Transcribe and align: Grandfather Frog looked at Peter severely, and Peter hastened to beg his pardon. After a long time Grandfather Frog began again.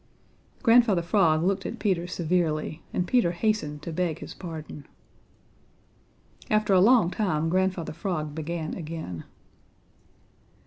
Grandfather 0.63 1.03
Frog 1.03 1.43
looked 1.43 1.63
at 1.63 1.77
Peter 1.77 2.07
severely, 2.07 2.81
and 2.91 3.05
Peter 3.05 3.33
hastened 3.33 3.83
to 3.83 3.91
beg 3.93 4.17
his 4.17 4.33
pardon. 4.33 4.87
After 6.49 6.73
a 6.73 6.81
long 6.81 7.11
time 7.11 7.49
Grandfather 7.49 7.93
Frog 7.93 8.33
began 8.33 8.73
again. 8.73 9.25